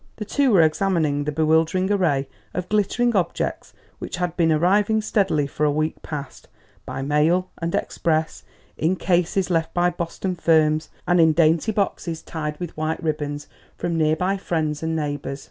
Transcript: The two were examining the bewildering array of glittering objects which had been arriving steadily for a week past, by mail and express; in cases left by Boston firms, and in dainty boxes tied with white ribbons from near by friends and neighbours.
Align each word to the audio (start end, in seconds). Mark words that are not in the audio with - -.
The 0.15 0.25
two 0.25 0.49
were 0.49 0.63
examining 0.63 1.25
the 1.25 1.31
bewildering 1.31 1.91
array 1.91 2.27
of 2.55 2.69
glittering 2.69 3.15
objects 3.15 3.71
which 3.99 4.17
had 4.17 4.35
been 4.35 4.51
arriving 4.51 4.99
steadily 5.03 5.45
for 5.45 5.63
a 5.63 5.69
week 5.71 6.01
past, 6.01 6.47
by 6.87 7.03
mail 7.03 7.51
and 7.59 7.75
express; 7.75 8.43
in 8.79 8.95
cases 8.95 9.51
left 9.51 9.75
by 9.75 9.91
Boston 9.91 10.33
firms, 10.33 10.89
and 11.07 11.21
in 11.21 11.33
dainty 11.33 11.71
boxes 11.71 12.23
tied 12.23 12.59
with 12.59 12.75
white 12.75 13.03
ribbons 13.03 13.47
from 13.77 13.95
near 13.95 14.15
by 14.15 14.37
friends 14.37 14.81
and 14.81 14.95
neighbours. 14.95 15.39